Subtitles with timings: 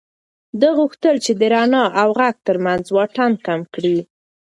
[0.59, 3.97] ده غوښتل چې د رڼا او غږ تر منځ واټن کم کړي.